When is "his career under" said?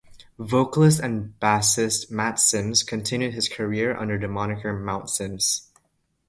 3.35-4.17